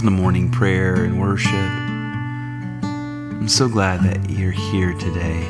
To 0.00 0.10
morning 0.10 0.50
prayer 0.50 1.04
and 1.04 1.20
worship. 1.20 1.52
I'm 1.52 3.48
so 3.48 3.68
glad 3.68 4.00
that 4.00 4.30
you're 4.30 4.50
here 4.50 4.94
today. 4.94 5.46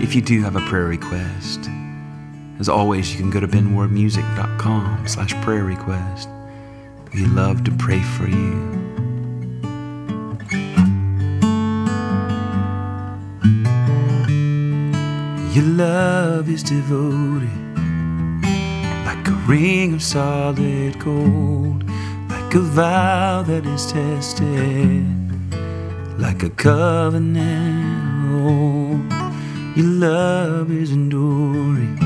If 0.00 0.14
you 0.14 0.22
do 0.22 0.42
have 0.42 0.54
a 0.54 0.60
prayer 0.60 0.84
request, 0.84 1.68
as 2.60 2.68
always, 2.68 3.12
you 3.12 3.18
can 3.18 3.30
go 3.30 3.40
to 3.40 3.48
benwardmusic.com 3.48 5.08
slash 5.08 5.34
prayer 5.42 5.64
request. 5.64 6.28
We 7.12 7.26
love 7.26 7.64
to 7.64 7.72
pray 7.72 8.00
for 8.00 8.28
you. 8.28 8.54
Your 15.52 15.64
love 15.64 16.48
is 16.48 16.62
devoted 16.62 17.50
like 19.04 19.26
a 19.26 19.32
ring 19.48 19.94
of 19.94 20.02
solid 20.02 21.00
gold, 21.00 21.82
like 22.46 22.54
a 22.54 22.60
vow 22.60 23.42
that 23.42 23.66
is 23.66 23.90
tested, 23.90 25.04
like 26.16 26.44
a 26.44 26.50
covenant 26.50 28.30
old. 28.32 29.12
Your 29.76 29.86
love 29.86 30.70
is 30.70 30.92
enduring 30.92 31.96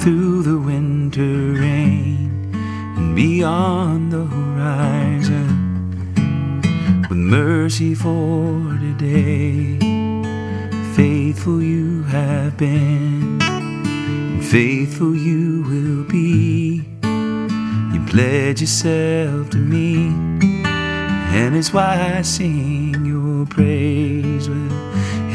through 0.00 0.42
the 0.42 0.58
winter 0.58 1.52
rain 1.60 2.52
and 2.96 3.14
beyond 3.14 4.10
the 4.10 4.24
horizon 4.24 5.52
with 7.08 7.12
mercy 7.12 7.94
for 7.94 8.76
today. 8.80 9.78
Faithful 10.96 11.62
you 11.62 12.02
have 12.04 12.56
been, 12.56 13.40
and 13.40 14.44
faithful 14.44 15.14
you 15.14 15.62
will 15.62 16.02
be. 16.10 16.93
Pledge 18.14 18.60
yourself 18.60 19.50
to 19.50 19.56
me, 19.56 20.06
and 21.34 21.56
it's 21.56 21.72
why 21.72 22.14
I 22.16 22.22
sing 22.22 23.04
your 23.04 23.44
praise 23.44 24.48
will 24.48 24.72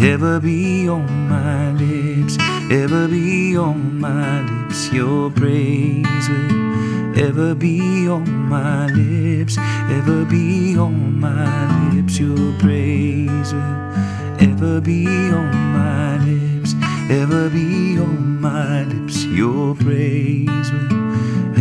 ever 0.01 0.39
be 0.39 0.87
on 0.87 1.27
my 1.27 1.73
lips, 1.73 2.37
ever 2.71 3.09
be 3.09 3.57
on 3.57 3.99
my 3.99 4.43
lips. 4.43 4.93
Your 4.93 5.29
praise 5.29 6.29
will 6.29 7.19
ever 7.19 7.53
be 7.53 8.07
on 8.07 8.47
my 8.47 8.87
lips, 8.87 9.57
ever 9.57 10.23
be 10.23 10.77
on 10.77 11.19
my 11.19 11.91
lips. 11.91 12.17
Your 12.17 12.57
praise 12.59 13.53
will 13.53 13.91
ever 14.39 14.79
be 14.79 15.05
on 15.05 15.51
my 15.73 16.17
lips, 16.23 16.75
ever 17.11 17.49
be 17.49 17.99
on 17.99 18.39
my 18.39 18.85
lips. 18.85 19.25
Your 19.25 19.75
praise 19.75 20.71
will 20.71 20.99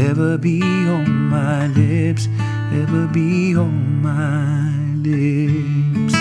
ever 0.00 0.38
be 0.38 0.62
on 0.62 1.28
my 1.28 1.66
lips, 1.68 2.28
ever 2.72 3.08
be 3.08 3.56
on 3.56 4.00
my 4.00 4.70
lips. 5.02 6.14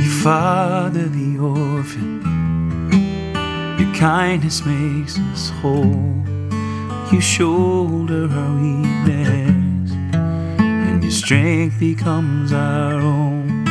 You 0.00 0.10
father 0.22 1.08
the 1.08 1.38
orphan, 1.38 2.22
your 3.78 3.94
kindness 3.94 4.66
makes 4.66 5.18
us 5.18 5.50
whole. 5.60 6.09
You 7.12 7.20
shoulder 7.20 8.28
our 8.30 8.54
weakness, 8.54 9.90
and 10.14 11.02
your 11.02 11.10
strength 11.10 11.80
becomes 11.80 12.52
our 12.52 13.00
own. 13.00 13.66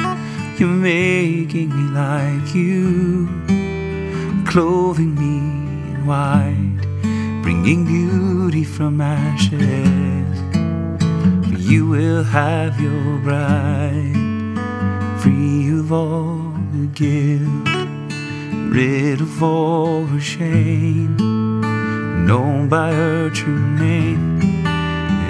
You're 0.57 0.67
making 0.67 1.69
me 1.69 1.89
like 1.95 2.53
you, 2.53 3.29
clothing 4.45 5.15
me 5.15 5.37
in 5.93 6.05
white, 6.05 6.81
bringing 7.41 7.85
beauty 7.85 8.65
from 8.65 8.99
ashes. 8.99 10.37
For 11.47 11.57
you 11.57 11.87
will 11.87 12.25
have 12.25 12.77
your 12.81 13.19
bride 13.19 14.17
free 15.21 15.79
of 15.79 15.93
all 15.93 16.51
her 16.73 16.87
guilt, 16.87 17.69
rid 18.69 19.21
of 19.21 19.41
all 19.41 20.03
her 20.07 20.19
shame, 20.19 21.28
known 22.25 22.69
by 22.69 22.91
her 22.93 23.29
true 23.29 23.59
name. 23.77 24.41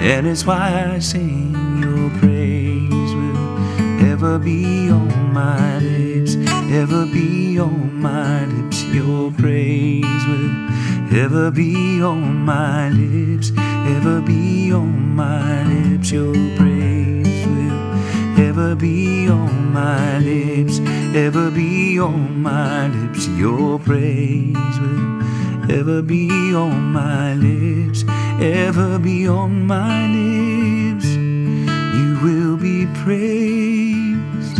And 0.02 0.26
it's 0.26 0.46
why 0.46 0.92
I 0.94 0.98
sing 0.98 1.52
your 1.82 2.10
praise 2.20 2.90
will 2.90 4.10
ever 4.10 4.38
be 4.38 4.90
on 4.90 5.32
my 5.32 5.78
lips, 5.78 6.36
ever 6.72 7.04
be 7.06 7.58
on 7.58 8.00
my 8.00 8.46
lips. 8.46 8.82
Your 8.84 9.30
praise 9.32 10.26
will 10.26 11.14
ever 11.14 11.50
be 11.50 12.02
on 12.02 12.36
my 12.44 12.88
lips, 12.90 13.52
ever 13.56 14.20
be 14.22 14.72
on 14.72 15.14
my 15.14 15.64
lips. 15.64 16.10
Your 16.10 16.32
praise 16.56 17.46
will 17.46 18.40
ever 18.40 18.74
be 18.74 19.28
on 19.28 19.72
my 19.72 20.18
lips, 20.18 20.78
ever 21.14 21.50
be 21.50 22.00
on 22.00 22.42
my 22.42 22.88
lips. 22.88 23.28
Your 23.28 23.78
praise 23.78 24.80
will 24.80 25.20
ever 25.68 26.02
be 26.02 26.54
on 26.54 26.92
my 26.92 27.34
lips, 27.34 28.04
ever 28.40 28.98
be 28.98 29.28
on 29.28 29.66
my 29.66 30.06
lips. 30.06 31.06
You 31.06 32.18
will 32.22 32.56
be 32.56 32.86
praised, 33.02 34.58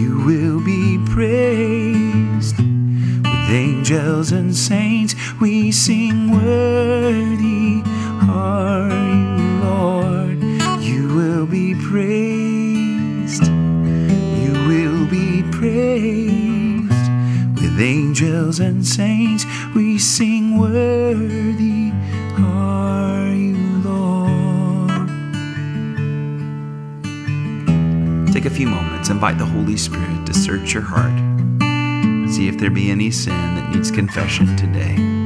you 0.00 0.22
will 0.26 0.60
be 0.64 0.98
praised. 1.10 2.56
With 2.58 3.50
angels 3.50 4.32
and 4.32 4.54
saints, 4.54 5.14
we 5.40 5.72
sing, 5.72 6.30
Worthy 6.30 7.82
are 8.28 8.90
you, 8.90 9.64
Lord. 9.64 10.42
You 10.82 11.14
will 11.14 11.46
be 11.46 11.74
praised, 11.74 12.35
angels 18.56 18.60
and 18.60 18.86
saints, 18.86 19.44
we 19.74 19.98
sing, 19.98 20.58
Worthy 20.58 21.92
are 22.38 23.34
you, 23.34 23.56
Lord. 23.84 25.08
Take 28.32 28.44
a 28.46 28.50
few 28.50 28.66
moments, 28.66 29.08
invite 29.10 29.38
the 29.38 29.46
Holy 29.46 29.76
Spirit 29.76 30.26
to 30.26 30.34
search 30.34 30.74
your 30.74 30.82
heart. 30.82 31.12
See 32.32 32.48
if 32.48 32.58
there 32.58 32.70
be 32.70 32.90
any 32.90 33.10
sin 33.10 33.32
that 33.32 33.74
needs 33.74 33.90
confession 33.90 34.56
today. 34.56 35.25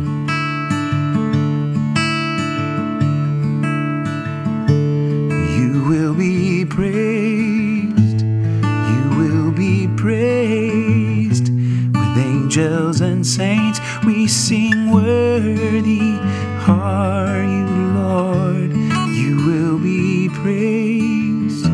Praised. 6.71 8.21
You 8.21 9.03
will 9.19 9.51
be 9.51 9.89
praised. 9.97 11.49
With 11.49 12.17
angels 12.17 13.01
and 13.01 13.27
saints, 13.27 13.81
we 14.05 14.25
sing, 14.27 14.89
Worthy 14.89 16.17
are 16.65 17.43
you, 17.43 17.65
Lord. 17.99 18.71
You 19.09 19.45
will 19.45 19.79
be 19.79 20.29
praised. 20.29 21.65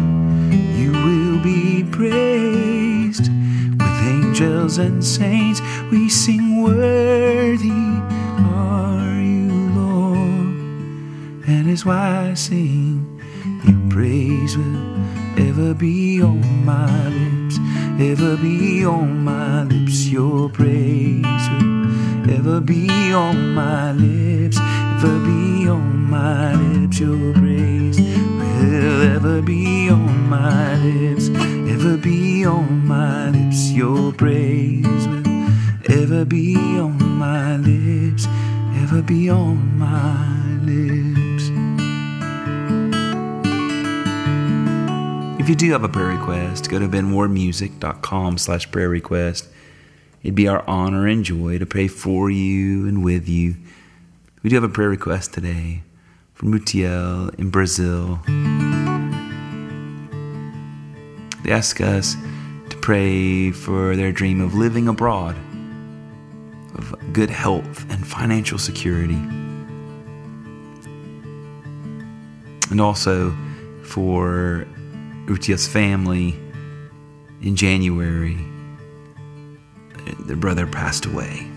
You 0.82 0.92
will 0.92 1.44
be 1.44 1.84
praised. 1.84 3.30
With 3.80 4.02
angels 4.16 4.80
and 4.80 5.06
saints, 5.06 5.62
we 5.92 6.10
sing, 6.10 6.64
Worthy 6.64 8.02
are 8.42 9.22
you, 9.22 9.52
Lord. 9.80 10.58
And 11.48 11.70
is 11.70 11.86
why 11.86 12.32
I 12.32 12.34
sing 12.34 13.17
your 13.64 13.90
praise. 13.90 14.58
will 14.58 14.98
ever 15.38 15.74
be 15.74 16.22
on 16.22 16.66
my 16.66 17.10
lips, 17.10 17.60
ever 18.00 18.38
be 18.38 18.86
on 18.86 19.24
my 19.24 19.64
lips. 19.64 20.08
Your 20.08 20.50
praise 20.50 21.26
will 21.50 22.30
ever 22.32 22.62
be 22.62 23.14
on 23.14 23.54
my 23.54 23.92
lips, 23.92 24.58
ever 24.60 25.20
be 25.20 25.68
on 25.68 26.10
my 26.10 26.56
lips. 26.56 27.00
Your 27.00 27.34
praise 27.34 28.00
will 28.00 29.02
ever 29.16 29.42
be 29.42 29.90
on 29.90 30.30
my 30.30 30.76
lips, 30.78 31.30
ever 31.30 31.98
be 31.98 32.46
on 32.46 32.88
my 32.88 33.30
lips. 33.30 33.72
Your 33.72 34.12
praise 34.14 35.08
will 35.08 35.24
ever 35.90 36.26
be 36.26 36.56
on 36.56 36.98
my 37.18 37.58
lips, 37.58 38.28
ever 38.82 39.02
be 39.02 39.30
on 39.30 39.78
my 39.78 40.38
lips. 40.64 41.27
If 45.48 45.52
you 45.52 45.56
do 45.56 45.72
have 45.72 45.86
a 45.86 45.88
prayer 45.88 46.08
request, 46.08 46.70
go 46.70 46.78
to 46.78 46.90
benwardmusic.com 46.90 48.38
slash 48.38 48.70
prayer 48.70 48.90
request. 48.90 49.48
It'd 50.22 50.36
be 50.36 50.50
our 50.50 50.62
honor 50.68 51.08
and 51.08 51.24
joy 51.24 51.58
to 51.58 51.66
pray 51.66 51.88
for 51.88 52.30
you 52.30 52.86
and 52.86 53.02
with 53.02 53.30
you. 53.30 53.56
We 54.44 54.50
do 54.50 54.58
have 54.58 54.66
a 54.66 54.68
prayer 54.68 54.90
request 54.90 55.34
today 55.34 55.84
from 56.34 56.52
Mutiel 56.52 57.30
in 57.40 57.50
Brazil. 57.50 58.20
They 61.46 61.54
ask 61.54 61.80
us 61.80 62.18
to 62.70 62.78
pray 62.82 63.52
for 63.52 63.96
their 63.96 64.12
dream 64.12 64.42
of 64.42 64.54
living 64.54 64.90
abroad, 64.90 65.38
of 66.78 66.94
good 67.14 67.30
health 67.30 67.90
and 67.90 68.06
financial 68.06 68.58
security. 68.58 69.22
And 72.70 72.82
also 72.82 73.34
for 73.86 74.68
Utia's 75.28 75.68
family 75.68 76.40
in 77.42 77.56
January. 77.56 78.38
Their 80.20 80.38
brother 80.38 80.66
passed 80.66 81.06
away. 81.06 81.48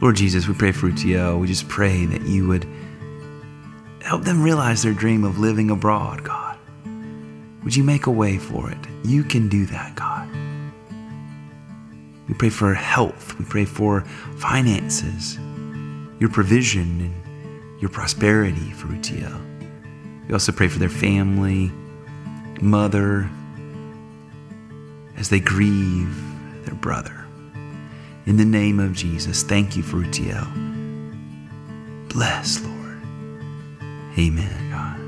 Lord 0.00 0.16
Jesus, 0.16 0.46
we 0.46 0.54
pray 0.54 0.72
for 0.72 0.88
Utiel. 0.88 1.40
We 1.40 1.48
just 1.48 1.68
pray 1.68 2.06
that 2.06 2.22
you 2.22 2.46
would 2.46 2.66
help 4.00 4.22
them 4.22 4.42
realize 4.42 4.82
their 4.82 4.92
dream 4.92 5.24
of 5.24 5.38
living 5.38 5.70
abroad, 5.70 6.22
God. 6.22 6.56
Would 7.64 7.74
you 7.74 7.82
make 7.82 8.06
a 8.06 8.10
way 8.10 8.38
for 8.38 8.70
it? 8.70 8.78
You 9.04 9.24
can 9.24 9.48
do 9.48 9.66
that, 9.66 9.96
God. 9.96 10.28
We 12.28 12.34
pray 12.34 12.50
for 12.50 12.74
health. 12.74 13.36
We 13.38 13.44
pray 13.44 13.64
for 13.64 14.02
finances, 14.36 15.36
your 16.20 16.30
provision, 16.30 17.00
and 17.00 17.80
your 17.80 17.90
prosperity 17.90 18.70
for 18.70 18.86
Utiel. 18.86 19.36
We 20.28 20.32
also 20.32 20.52
pray 20.52 20.68
for 20.68 20.78
their 20.78 20.88
family, 20.88 21.72
mother 22.60 23.28
as 25.16 25.28
they 25.28 25.40
grieve 25.40 26.16
their 26.64 26.74
brother. 26.74 27.24
In 28.26 28.36
the 28.36 28.44
name 28.44 28.78
of 28.78 28.92
Jesus, 28.92 29.42
thank 29.42 29.76
you 29.76 29.82
for 29.82 29.96
Utiel. 29.96 30.46
Bless, 32.08 32.62
Lord. 32.62 33.00
Amen, 34.18 34.70
God. 34.70 34.98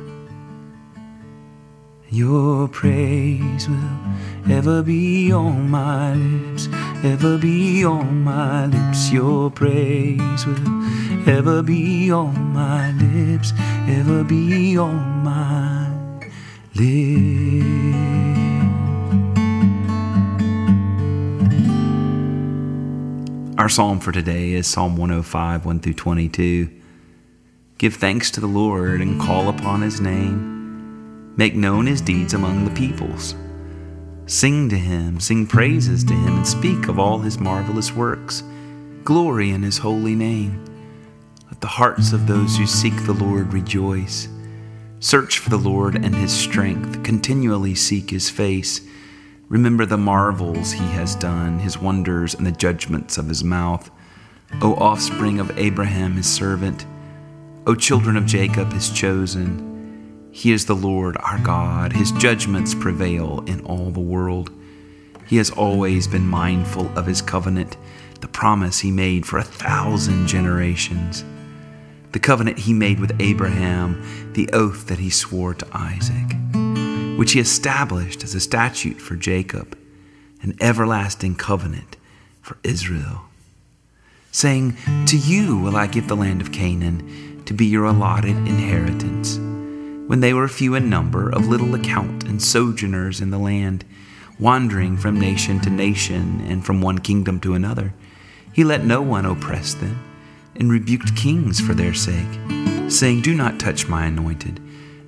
Your 2.08 2.66
praise 2.68 3.68
will 3.68 4.52
ever 4.52 4.82
be 4.82 5.32
on 5.32 5.70
my 5.70 6.14
lips, 6.14 6.68
ever 7.04 7.38
be 7.38 7.84
on 7.84 8.24
my 8.24 8.66
lips. 8.66 9.12
Your 9.12 9.50
praise 9.50 10.46
will 10.46 11.28
ever 11.28 11.62
be 11.62 12.10
on 12.10 12.52
my 12.52 12.90
lips, 12.92 13.52
ever 13.86 14.24
be 14.24 14.76
on 14.76 15.22
my 15.22 15.69
Our 16.80 16.86
psalm 23.68 24.00
for 24.00 24.12
today 24.12 24.54
is 24.54 24.66
Psalm 24.66 24.96
105, 24.96 25.66
1 25.66 25.80
through 25.80 25.92
22. 25.92 26.70
Give 27.76 27.94
thanks 27.94 28.30
to 28.30 28.40
the 28.40 28.46
Lord 28.46 29.02
and 29.02 29.20
call 29.20 29.50
upon 29.50 29.82
his 29.82 30.00
name. 30.00 31.36
Make 31.36 31.54
known 31.54 31.84
his 31.84 32.00
deeds 32.00 32.32
among 32.32 32.64
the 32.64 32.70
peoples. 32.70 33.34
Sing 34.24 34.70
to 34.70 34.78
him, 34.78 35.20
sing 35.20 35.46
praises 35.46 36.02
to 36.04 36.14
him, 36.14 36.38
and 36.38 36.48
speak 36.48 36.88
of 36.88 36.98
all 36.98 37.18
his 37.18 37.38
marvelous 37.38 37.92
works. 37.92 38.42
Glory 39.04 39.50
in 39.50 39.62
his 39.62 39.76
holy 39.76 40.14
name. 40.14 40.64
Let 41.50 41.60
the 41.60 41.66
hearts 41.66 42.14
of 42.14 42.26
those 42.26 42.56
who 42.56 42.66
seek 42.66 42.96
the 43.04 43.12
Lord 43.12 43.52
rejoice. 43.52 44.28
Search 45.02 45.38
for 45.38 45.48
the 45.48 45.56
Lord 45.56 45.94
and 45.94 46.14
his 46.14 46.30
strength, 46.30 47.02
continually 47.02 47.74
seek 47.74 48.10
his 48.10 48.28
face. 48.28 48.82
Remember 49.48 49.86
the 49.86 49.96
marvels 49.96 50.72
he 50.72 50.84
has 50.88 51.14
done, 51.14 51.58
his 51.58 51.78
wonders, 51.78 52.34
and 52.34 52.46
the 52.46 52.52
judgments 52.52 53.16
of 53.16 53.26
his 53.26 53.42
mouth. 53.42 53.90
O 54.60 54.74
offspring 54.74 55.40
of 55.40 55.56
Abraham, 55.58 56.16
his 56.16 56.30
servant, 56.30 56.84
O 57.66 57.74
children 57.74 58.14
of 58.14 58.26
Jacob, 58.26 58.74
his 58.74 58.90
chosen. 58.90 60.28
He 60.32 60.52
is 60.52 60.66
the 60.66 60.76
Lord 60.76 61.16
our 61.20 61.38
God, 61.38 61.94
his 61.94 62.12
judgments 62.12 62.74
prevail 62.74 63.42
in 63.46 63.62
all 63.62 63.90
the 63.90 64.00
world. 64.00 64.50
He 65.26 65.38
has 65.38 65.50
always 65.50 66.08
been 66.08 66.26
mindful 66.26 66.86
of 66.98 67.06
his 67.06 67.22
covenant, 67.22 67.78
the 68.20 68.28
promise 68.28 68.80
he 68.80 68.90
made 68.90 69.24
for 69.24 69.38
a 69.38 69.44
thousand 69.44 70.26
generations 70.26 71.24
the 72.12 72.18
covenant 72.18 72.58
he 72.58 72.72
made 72.72 72.98
with 72.98 73.20
Abraham, 73.20 74.32
the 74.32 74.48
oath 74.52 74.86
that 74.86 74.98
he 74.98 75.10
swore 75.10 75.54
to 75.54 75.66
Isaac, 75.72 77.18
which 77.18 77.32
he 77.32 77.40
established 77.40 78.24
as 78.24 78.34
a 78.34 78.40
statute 78.40 79.00
for 79.00 79.16
Jacob, 79.16 79.78
an 80.42 80.56
everlasting 80.60 81.36
covenant 81.36 81.96
for 82.40 82.56
Israel, 82.64 83.22
saying, 84.32 84.76
To 85.06 85.16
you 85.16 85.58
will 85.58 85.76
I 85.76 85.86
give 85.86 86.08
the 86.08 86.16
land 86.16 86.40
of 86.40 86.52
Canaan 86.52 87.42
to 87.46 87.54
be 87.54 87.66
your 87.66 87.84
allotted 87.84 88.36
inheritance. 88.36 89.38
When 90.08 90.20
they 90.20 90.34
were 90.34 90.48
few 90.48 90.74
in 90.74 90.90
number, 90.90 91.30
of 91.30 91.46
little 91.46 91.74
account, 91.74 92.24
and 92.24 92.42
sojourners 92.42 93.20
in 93.20 93.30
the 93.30 93.38
land, 93.38 93.84
wandering 94.40 94.96
from 94.96 95.20
nation 95.20 95.60
to 95.60 95.70
nation 95.70 96.44
and 96.48 96.64
from 96.64 96.80
one 96.80 96.98
kingdom 96.98 97.38
to 97.40 97.54
another, 97.54 97.92
he 98.52 98.64
let 98.64 98.84
no 98.84 99.00
one 99.02 99.26
oppress 99.26 99.74
them 99.74 100.09
and 100.56 100.70
rebuked 100.70 101.16
kings 101.16 101.60
for 101.60 101.74
their 101.74 101.94
sake, 101.94 102.28
saying, 102.88 103.22
Do 103.22 103.34
not 103.34 103.60
touch 103.60 103.88
my 103.88 104.06
anointed, 104.06 104.60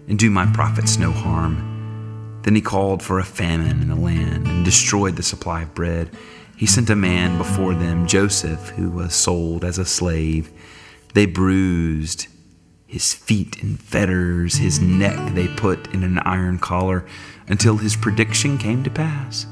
and 0.09 0.19
do 0.19 0.31
my 0.31 0.47
prophets 0.53 0.99
no 0.99 1.11
harm. 1.11 2.41
Then 2.43 2.55
he 2.55 2.61
called 2.61 3.03
for 3.03 3.19
a 3.19 3.25
famine 3.25 3.83
in 3.83 3.89
the 3.89 3.95
land 3.95 4.49
and 4.49 4.65
destroyed 4.65 5.17
the 5.17 5.23
supply 5.23 5.63
of 5.63 5.75
bread. 5.75 6.11
He 6.57 6.67
sent 6.67 6.91
a 6.91 6.97
man 6.97 7.39
before 7.39 7.75
them, 7.75 8.07
Joseph, 8.07 8.71
who 8.71 8.91
was 8.91 9.15
sold 9.15 9.65
as 9.65 9.79
a 9.79 9.85
slave. 9.85 10.51
They 11.15 11.27
bruised 11.27 12.27
his 12.87 13.15
feet 13.15 13.63
in 13.63 13.77
fetters, 13.79 14.57
his 14.57 14.81
neck 14.81 15.35
they 15.35 15.49
put 15.49 15.93
in 15.95 16.03
an 16.03 16.19
iron 16.21 16.59
collar, 16.59 17.07
until 17.47 17.79
his 17.79 17.97
prediction 17.97 18.59
came 18.59 18.83
to 18.85 18.91
pass. 18.91 19.47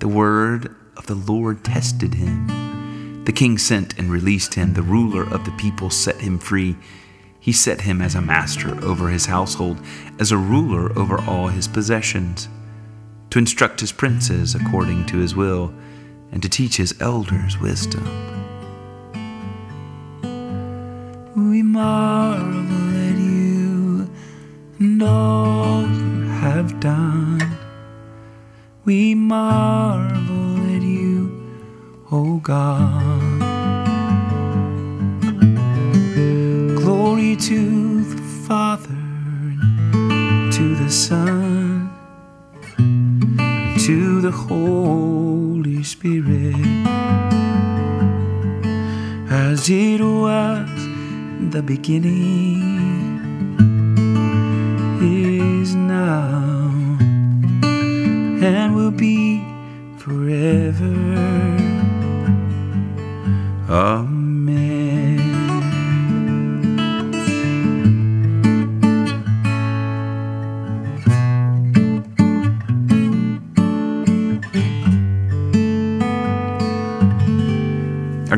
The 0.00 0.08
word 0.08 0.74
of 0.96 1.06
the 1.06 1.14
Lord 1.14 1.64
tested 1.64 2.14
him 2.14 2.71
the 3.24 3.32
king 3.32 3.58
sent 3.58 3.98
and 3.98 4.10
released 4.10 4.54
him. 4.54 4.74
The 4.74 4.82
ruler 4.82 5.22
of 5.22 5.44
the 5.44 5.52
people 5.52 5.90
set 5.90 6.20
him 6.20 6.38
free. 6.38 6.76
He 7.38 7.52
set 7.52 7.80
him 7.80 8.00
as 8.00 8.14
a 8.14 8.20
master 8.20 8.82
over 8.84 9.08
his 9.08 9.26
household, 9.26 9.78
as 10.18 10.32
a 10.32 10.36
ruler 10.36 10.96
over 10.98 11.20
all 11.22 11.48
his 11.48 11.66
possessions, 11.68 12.48
to 13.30 13.38
instruct 13.38 13.80
his 13.80 13.92
princes 13.92 14.54
according 14.54 15.06
to 15.06 15.18
his 15.18 15.34
will, 15.34 15.74
and 16.30 16.42
to 16.42 16.48
teach 16.48 16.76
his 16.76 16.94
elders 17.00 17.58
wisdom. 17.58 18.04
We 21.34 21.62
marvel 21.62 22.96
at 22.96 23.18
you 23.18 24.10
and 24.78 25.02
all 25.02 25.82
you 25.82 26.26
have 26.28 26.80
done. 26.80 27.58
We 28.84 29.14
marvel 29.14 30.74
at 30.74 30.82
you, 30.82 31.50
O 32.10 32.38
God. 32.38 33.11
To 37.36 38.04
the 38.04 38.22
Father, 38.46 38.88
to 40.52 40.74
the 40.74 40.90
Son, 40.90 41.90
to 43.86 44.20
the 44.20 44.30
Holy 44.30 45.82
Spirit, 45.82 46.54
as 49.30 49.70
it 49.70 50.00
was 50.02 50.68
in 51.40 51.50
the 51.50 51.62
beginning, 51.62 52.60
is 55.00 55.74
now, 55.74 56.42
and 58.42 58.74
will 58.76 58.90
be 58.90 59.42
forever. 59.96 60.92
Amen. 63.70 64.11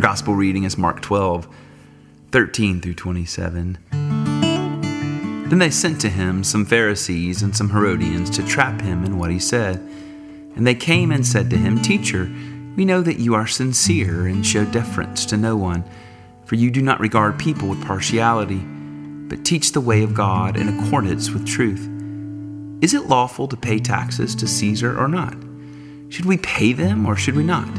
Gospel 0.05 0.35
reading 0.35 0.65
is 0.65 0.77
Mark 0.77 1.01
12, 1.01 1.49
13 2.31 2.83
through 2.83 2.93
27. 2.93 3.79
Then 3.91 5.59
they 5.59 5.71
sent 5.71 5.99
to 6.03 6.11
him 6.11 6.45
some 6.45 6.67
Pharisees 6.67 7.41
and 7.41 7.57
some 7.57 7.71
Herodians 7.71 8.29
to 8.37 8.47
trap 8.47 8.83
him 8.83 9.03
in 9.03 9.19
what 9.19 9.31
he 9.31 9.39
said. 9.39 9.77
And 10.57 10.67
they 10.67 10.75
came 10.75 11.11
and 11.11 11.27
said 11.27 11.49
to 11.49 11.57
him, 11.57 11.81
Teacher, 11.81 12.31
we 12.77 12.85
know 12.85 13.01
that 13.01 13.19
you 13.19 13.35
are 13.35 13.47
sincere 13.47 14.27
and 14.27 14.45
show 14.45 14.67
deference 14.67 15.25
to 15.25 15.39
no 15.39 15.57
one, 15.57 15.83
for 16.45 16.57
you 16.57 16.71
do 16.71 16.83
not 16.83 17.01
regard 17.01 17.39
people 17.39 17.71
with 17.71 17.83
partiality, 17.87 18.61
but 18.61 19.43
teach 19.47 19.73
the 19.73 19.81
way 19.81 20.03
of 20.03 20.13
God 20.13 20.59
in 20.59 20.69
accordance 20.69 21.31
with 21.31 21.47
truth. 21.47 21.89
Is 22.83 22.93
it 22.93 23.09
lawful 23.09 23.49
to 23.49 23.57
pay 23.57 23.79
taxes 23.79 24.35
to 24.35 24.47
Caesar 24.47 25.01
or 25.01 25.09
not? 25.09 25.35
Should 26.11 26.27
we 26.27 26.37
pay 26.37 26.75
them 26.75 27.07
or 27.07 27.17
should 27.17 27.37
we 27.37 27.43
not? 27.43 27.71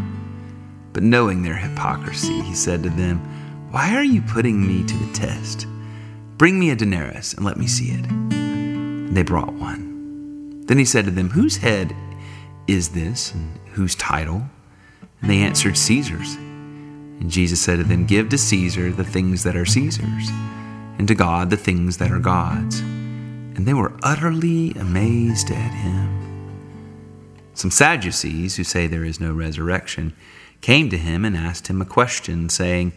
But 0.95 1.03
knowing 1.03 1.43
their 1.43 1.57
hypocrisy, 1.57 2.39
he 2.39 2.55
said 2.55 2.81
to 2.83 2.89
them, 2.89 3.19
Why 3.69 3.95
are 3.95 4.03
you 4.05 4.21
putting 4.21 4.65
me 4.65 4.81
to 4.85 4.95
the 4.95 5.13
test? 5.13 5.67
Bring 6.37 6.57
me 6.57 6.69
a 6.69 6.75
denarius 6.77 7.33
and 7.33 7.45
let 7.45 7.57
me 7.57 7.67
see 7.67 7.89
it. 7.89 8.09
And 8.09 9.13
they 9.15 9.21
brought 9.21 9.53
one. 9.55 10.63
Then 10.67 10.77
he 10.77 10.85
said 10.85 11.03
to 11.03 11.11
them, 11.11 11.31
Whose 11.31 11.57
head 11.57 11.93
is 12.67 12.87
this, 12.89 13.33
and 13.33 13.59
whose 13.73 13.93
title? 13.95 14.43
And 15.19 15.29
they 15.29 15.39
answered, 15.39 15.75
Caesar's. 15.75 16.35
And 16.35 17.29
Jesus 17.29 17.59
said 17.59 17.79
to 17.79 17.83
them, 17.83 18.05
Give 18.05 18.29
to 18.29 18.37
Caesar 18.37 18.89
the 18.89 19.03
things 19.03 19.43
that 19.43 19.57
are 19.57 19.65
Caesar's, 19.65 20.29
and 20.97 21.09
to 21.09 21.13
God 21.13 21.49
the 21.49 21.57
things 21.57 21.97
that 21.97 22.09
are 22.09 22.19
God's. 22.19 22.79
And 22.79 23.65
they 23.65 23.73
were 23.73 23.91
utterly 24.01 24.71
amazed 24.79 25.51
at 25.51 25.71
him. 25.73 26.15
Some 27.53 27.71
Sadducees, 27.71 28.55
who 28.55 28.63
say 28.63 28.87
there 28.87 29.03
is 29.03 29.19
no 29.19 29.33
resurrection, 29.33 30.13
came 30.65 30.89
to 30.89 30.98
him 30.98 31.24
and 31.24 31.38
asked 31.38 31.67
him 31.67 31.79
a 31.79 31.86
question, 31.86 32.50
saying, 32.50 32.91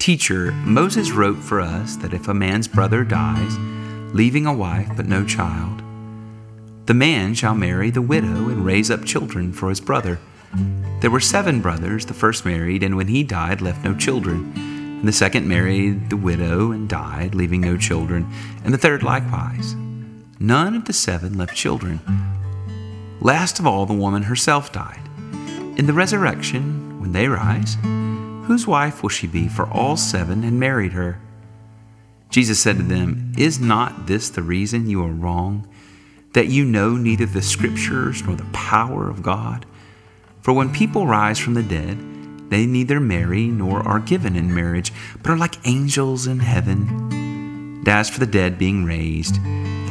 Teacher, 0.00 0.50
Moses 0.50 1.12
wrote 1.12 1.38
for 1.38 1.60
us 1.60 1.94
that 1.98 2.12
if 2.12 2.26
a 2.26 2.34
man's 2.34 2.66
brother 2.66 3.04
dies, 3.04 3.56
leaving 4.12 4.46
a 4.46 4.52
wife 4.52 4.88
but 4.96 5.06
no 5.06 5.24
child, 5.24 5.80
the 6.86 6.92
man 6.92 7.32
shall 7.34 7.54
marry 7.54 7.90
the 7.90 8.02
widow 8.02 8.48
and 8.48 8.66
raise 8.66 8.90
up 8.90 9.04
children 9.04 9.52
for 9.52 9.68
his 9.68 9.80
brother. 9.80 10.18
There 11.02 11.10
were 11.12 11.20
seven 11.20 11.60
brothers. 11.60 12.04
The 12.04 12.14
first 12.14 12.44
married, 12.44 12.82
and 12.82 12.96
when 12.96 13.06
he 13.06 13.22
died, 13.22 13.62
left 13.62 13.84
no 13.84 13.94
children. 13.94 14.52
And 14.56 15.06
the 15.06 15.12
second 15.12 15.48
married 15.48 16.10
the 16.10 16.16
widow 16.16 16.72
and 16.72 16.88
died, 16.88 17.36
leaving 17.36 17.60
no 17.60 17.76
children. 17.76 18.28
And 18.64 18.74
the 18.74 18.78
third 18.78 19.04
likewise. 19.04 19.76
None 20.40 20.74
of 20.74 20.86
the 20.86 20.92
seven 20.92 21.38
left 21.38 21.54
children. 21.54 22.00
Last 23.20 23.60
of 23.60 23.68
all, 23.68 23.86
the 23.86 23.94
woman 23.94 24.24
herself 24.24 24.72
died. 24.72 25.08
In 25.78 25.86
the 25.86 25.92
resurrection, 25.92 26.83
when 27.04 27.12
they 27.12 27.28
rise, 27.28 27.76
Whose 28.46 28.66
wife 28.66 29.02
will 29.02 29.10
she 29.10 29.26
be? 29.26 29.46
For 29.46 29.68
all 29.68 29.94
seven 29.98 30.42
had 30.42 30.54
married 30.54 30.92
her. 30.92 31.20
Jesus 32.30 32.58
said 32.58 32.78
to 32.78 32.82
them, 32.82 33.34
Is 33.36 33.60
not 33.60 34.06
this 34.06 34.30
the 34.30 34.40
reason 34.42 34.88
you 34.88 35.04
are 35.04 35.12
wrong? 35.12 35.68
That 36.32 36.48
you 36.48 36.64
know 36.64 36.96
neither 36.96 37.26
the 37.26 37.42
Scriptures 37.42 38.22
nor 38.24 38.36
the 38.36 38.50
power 38.54 39.10
of 39.10 39.22
God? 39.22 39.66
For 40.40 40.54
when 40.54 40.72
people 40.72 41.06
rise 41.06 41.38
from 41.38 41.52
the 41.52 41.62
dead, 41.62 41.98
they 42.50 42.64
neither 42.64 43.00
marry 43.00 43.48
nor 43.48 43.86
are 43.86 44.00
given 44.00 44.34
in 44.34 44.54
marriage, 44.54 44.90
but 45.22 45.30
are 45.30 45.36
like 45.36 45.66
angels 45.66 46.26
in 46.26 46.38
heaven. 46.38 46.88
And 47.12 47.88
as 47.88 48.08
for 48.08 48.20
the 48.20 48.26
dead 48.26 48.58
being 48.58 48.86
raised, 48.86 49.36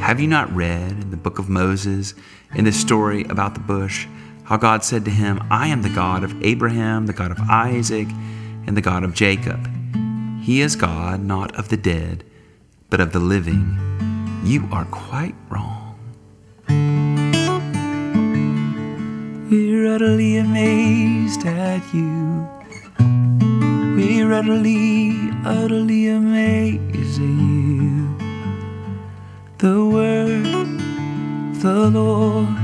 have 0.01 0.20
you 0.20 0.27
not 0.27 0.53
read 0.55 0.91
in 0.91 1.12
the 1.12 1.17
book 1.17 1.38
of 1.38 1.48
Moses, 1.48 2.15
in 2.55 2.65
the 2.65 2.72
story 2.72 3.24
about 3.25 3.53
the 3.53 3.60
bush, 3.60 4.08
how 4.53 4.57
God 4.57 4.83
said 4.83 5.03
to 5.03 5.10
him, 5.10 5.43
I 5.50 5.69
am 5.69 5.81
the 5.81 5.89
God 5.89 6.24
of 6.24 6.43
Abraham, 6.43 7.07
the 7.07 7.13
God 7.13 7.31
of 7.31 7.39
Isaac, 7.50 8.07
and 8.67 8.77
the 8.77 8.81
God 8.81 9.03
of 9.03 9.15
Jacob. 9.15 9.67
He 10.43 10.62
is 10.62 10.75
God 10.75 11.22
not 11.22 11.55
of 11.55 11.69
the 11.69 11.75
dead, 11.75 12.24
but 12.91 13.01
of 13.01 13.13
the 13.13 13.19
living. 13.19 13.79
You 14.43 14.69
are 14.72 14.86
quite 14.86 15.33
wrong. 15.50 15.98
We're 19.50 19.91
utterly 19.91 20.38
amazed 20.38 21.48
at 21.48 21.81
you. 21.91 22.48
We're 23.98 24.33
utterly, 24.33 25.31
utterly 25.43 26.10
amazed 26.10 27.19
at 27.19 27.27
you. 27.27 28.15
The 29.57 29.83
word 29.83 30.45
the 31.60 31.89
Lord. 31.89 32.63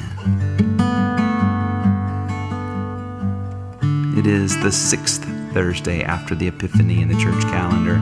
It 4.21 4.27
is 4.27 4.55
the 4.61 4.71
sixth 4.71 5.25
Thursday 5.51 6.03
after 6.03 6.35
the 6.35 6.47
Epiphany 6.47 7.01
in 7.01 7.07
the 7.07 7.19
church 7.19 7.41
calendar. 7.45 7.95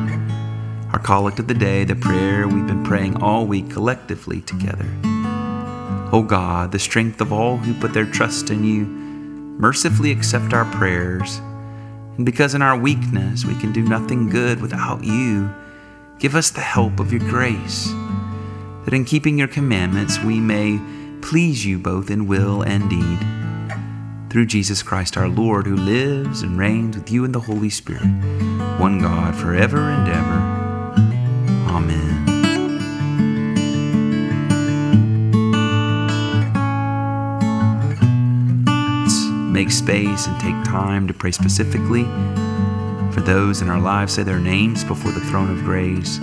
Our 0.91 0.99
collect 0.99 1.39
of 1.39 1.47
the 1.47 1.53
day, 1.53 1.85
the 1.85 1.95
prayer 1.95 2.45
we've 2.45 2.67
been 2.67 2.83
praying 2.83 3.23
all 3.23 3.45
week 3.45 3.69
collectively 3.69 4.41
together. 4.41 4.85
O 5.05 6.09
oh 6.11 6.23
God, 6.23 6.73
the 6.73 6.77
strength 6.77 7.21
of 7.21 7.31
all 7.31 7.55
who 7.55 7.73
put 7.73 7.93
their 7.93 8.05
trust 8.05 8.49
in 8.49 8.65
you, 8.65 8.83
mercifully 8.83 10.11
accept 10.11 10.51
our 10.53 10.65
prayers. 10.65 11.37
And 12.17 12.25
because 12.25 12.53
in 12.53 12.61
our 12.61 12.77
weakness 12.77 13.45
we 13.45 13.55
can 13.55 13.71
do 13.71 13.83
nothing 13.83 14.27
good 14.27 14.59
without 14.59 15.05
you, 15.05 15.49
give 16.19 16.35
us 16.35 16.49
the 16.49 16.59
help 16.59 16.99
of 16.99 17.13
your 17.13 17.21
grace, 17.29 17.87
that 18.83 18.93
in 18.93 19.05
keeping 19.05 19.37
your 19.37 19.47
commandments 19.47 20.19
we 20.19 20.41
may 20.41 20.81
please 21.21 21.65
you 21.65 21.79
both 21.79 22.11
in 22.11 22.27
will 22.27 22.61
and 22.61 22.89
deed 22.89 23.38
through 24.29 24.45
Jesus 24.45 24.83
Christ 24.83 25.17
our 25.17 25.27
Lord, 25.27 25.65
who 25.65 25.75
lives 25.75 26.43
and 26.43 26.57
reigns 26.57 26.95
with 26.95 27.11
you 27.11 27.25
in 27.25 27.31
the 27.31 27.39
Holy 27.39 27.69
Spirit, 27.69 28.05
one 28.79 28.99
God, 28.99 29.35
forever 29.35 29.77
and 29.77 30.07
ever. 30.07 30.39
Amen. 31.73 32.25
Let's 39.03 39.25
make 39.25 39.71
space 39.71 40.27
and 40.27 40.39
take 40.39 40.63
time 40.63 41.07
to 41.07 41.13
pray 41.13 41.31
specifically 41.31 42.03
for 43.11 43.21
those 43.21 43.61
in 43.61 43.69
our 43.69 43.79
lives, 43.79 44.13
say 44.13 44.23
their 44.23 44.39
names 44.39 44.83
before 44.83 45.11
the 45.11 45.21
throne 45.21 45.49
of 45.49 45.63
grace 45.63 46.19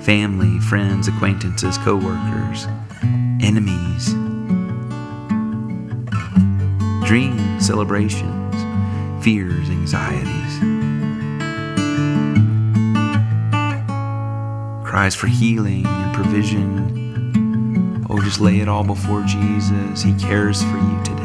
family, 0.00 0.60
friends, 0.60 1.08
acquaintances, 1.08 1.76
co 1.78 1.96
workers, 1.96 2.66
enemies 3.42 4.14
dreams, 7.06 7.64
celebrations, 7.64 9.24
fears, 9.24 9.70
anxieties. 9.70 10.58
Cries 14.84 15.14
for 15.14 15.28
healing 15.28 15.86
and 15.86 16.14
provision. 16.16 18.04
Oh, 18.10 18.20
just 18.20 18.40
lay 18.40 18.58
it 18.58 18.68
all 18.68 18.82
before 18.82 19.22
Jesus. 19.22 20.02
He 20.02 20.14
cares 20.14 20.64
for 20.64 20.78
you 20.78 21.00
today. 21.04 21.15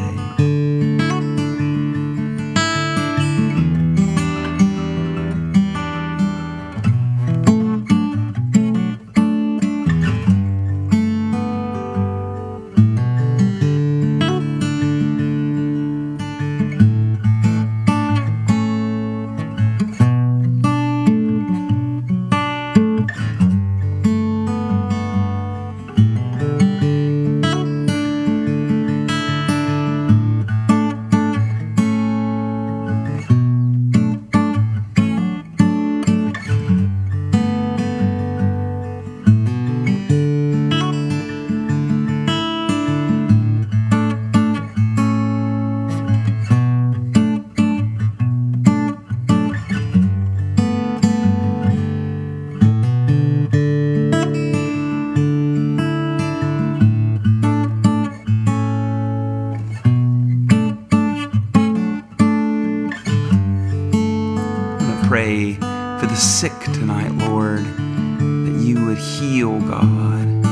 Pray 65.12 65.56
for 65.56 66.06
the 66.08 66.16
sick 66.16 66.58
tonight, 66.72 67.12
Lord, 67.28 67.66
that 67.66 68.62
you 68.62 68.86
would 68.86 68.98
heal, 68.98 69.60
God. 69.60 70.48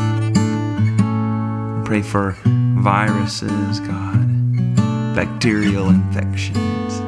Pray 1.85 2.01
for 2.01 2.35
viruses, 2.43 3.79
God, 3.79 4.75
bacterial 5.15 5.87
infections. 5.87 6.99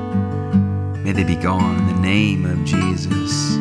May 1.03 1.11
they 1.11 1.25
be 1.25 1.35
gone 1.35 1.77
in 1.79 1.87
the 1.87 2.01
name 2.01 2.45
of 2.45 2.63
Jesus. 2.63 3.57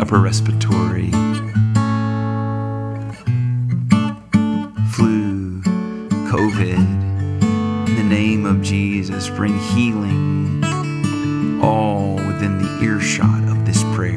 Upper 0.00 0.20
respiratory, 0.20 1.10
flu, 4.92 5.60
COVID. 6.30 6.78
In 7.88 7.96
the 7.96 8.04
name 8.08 8.46
of 8.46 8.62
Jesus, 8.62 9.28
bring 9.28 9.58
healing 9.58 10.62
all 11.60 12.19
within 12.40 12.56
the 12.56 12.82
earshot 12.82 13.42
of 13.50 13.66
this 13.66 13.82
prayer. 13.94 14.16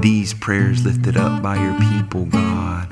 These 0.00 0.32
prayers 0.32 0.86
lifted 0.86 1.18
up 1.18 1.42
by 1.42 1.56
your 1.62 1.78
people, 1.78 2.24
God. 2.24 2.88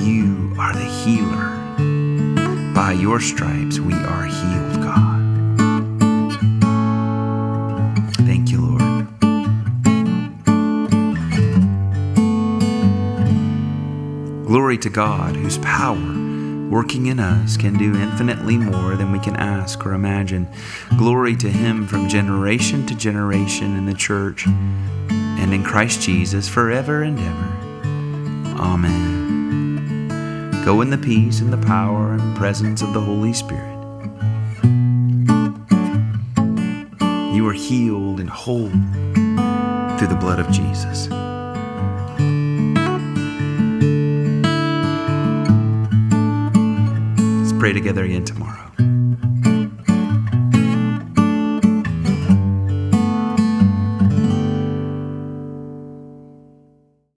You 0.00 0.54
are 0.58 0.72
the 0.72 0.90
healer. 1.04 1.58
By 2.74 2.92
your 2.92 3.20
stripes 3.20 3.78
we 3.78 3.92
are 3.92 4.24
healed, 4.24 4.82
God. 4.82 5.20
Thank 8.24 8.50
you, 8.50 8.62
Lord. 8.62 8.80
Glory 14.46 14.78
to 14.78 14.88
God, 14.88 15.36
whose 15.36 15.58
power 15.58 16.09
working 16.70 17.06
in 17.06 17.18
us 17.18 17.56
can 17.56 17.76
do 17.76 17.96
infinitely 17.96 18.56
more 18.56 18.94
than 18.94 19.10
we 19.10 19.18
can 19.18 19.34
ask 19.36 19.84
or 19.84 19.92
imagine. 19.92 20.48
Glory 20.96 21.34
to 21.36 21.50
Him 21.50 21.86
from 21.86 22.08
generation 22.08 22.86
to 22.86 22.94
generation 22.94 23.76
in 23.76 23.86
the 23.86 23.94
church 23.94 24.46
and 24.46 25.52
in 25.52 25.64
Christ 25.64 26.00
Jesus 26.00 26.48
forever 26.48 27.02
and 27.02 27.18
ever. 27.18 27.56
Amen. 28.62 30.08
Go 30.64 30.80
in 30.80 30.90
the 30.90 30.98
peace 30.98 31.40
and 31.40 31.52
the 31.52 31.66
power 31.66 32.12
and 32.12 32.36
presence 32.36 32.82
of 32.82 32.94
the 32.94 33.00
Holy 33.00 33.32
Spirit. 33.32 33.66
You 37.34 37.48
are 37.48 37.52
healed 37.52 38.20
and 38.20 38.30
whole 38.30 38.68
through 38.68 40.08
the 40.08 40.18
blood 40.20 40.38
of 40.38 40.50
Jesus. 40.50 41.08
Pray 47.60 47.74
together 47.74 48.04
again 48.04 48.24
tomorrow. 48.24 48.49